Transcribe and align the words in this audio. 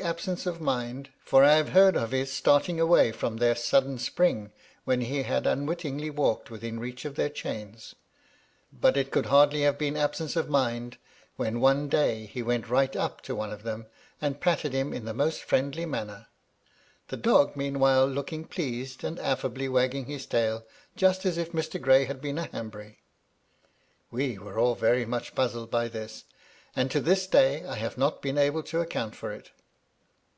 absence 0.00 0.46
of 0.46 0.58
mind, 0.58 1.10
for 1.22 1.44
I 1.44 1.56
have 1.56 1.68
heard 1.68 1.98
of 1.98 2.12
his 2.12 2.32
starting 2.32 2.80
away 2.80 3.12
from 3.12 3.36
their 3.36 3.54
sudden 3.54 3.98
spring 3.98 4.50
when 4.84 5.02
he 5.02 5.22
had 5.24 5.44
imwit 5.44 5.80
tingly 5.80 6.08
walked 6.08 6.50
within 6.50 6.80
reach 6.80 7.04
of 7.04 7.14
their 7.14 7.28
chains; 7.28 7.94
but 8.72 8.96
it 8.96 9.10
could 9.10 9.26
hardly 9.26 9.60
have 9.64 9.76
been 9.76 9.94
absence 9.94 10.34
of 10.34 10.48
mind, 10.48 10.96
when 11.36 11.60
one 11.60 11.90
day 11.90 12.24
he 12.24 12.42
went 12.42 12.70
right 12.70 12.96
up 12.96 13.20
to 13.20 13.34
one 13.34 13.52
of 13.52 13.64
them, 13.64 13.84
and 14.18 14.40
patted 14.40 14.72
him 14.72 14.94
in 14.94 15.04
the 15.04 15.12
most 15.12 15.44
friendly 15.44 15.84
manner, 15.84 16.26
the 17.08 17.16
dog 17.18 17.54
meanwhile 17.54 18.06
look 18.06 18.32
ing 18.32 18.44
pleased, 18.46 19.04
and 19.04 19.18
afiably 19.18 19.68
wagging 19.70 20.06
his 20.06 20.24
tail, 20.24 20.64
just 20.96 21.26
as 21.26 21.36
if 21.36 21.52
Mr. 21.52 21.78
Gray 21.78 22.06
had 22.06 22.22
been 22.22 22.38
a 22.38 22.46
Hanbury, 22.46 23.00
We 24.10 24.38
were 24.38 24.58
all 24.58 24.74
very 24.74 25.04
much 25.04 25.34
puzzled 25.34 25.70
by 25.70 25.88
this, 25.88 26.24
and 26.74 26.90
to 26.92 26.98
this 27.02 27.26
day 27.26 27.66
I 27.66 27.74
have 27.74 27.98
not 27.98 28.22
been 28.22 28.38
able 28.38 28.62
to 28.62 28.80
account 28.80 29.14
for 29.14 29.30
it. 29.32 29.50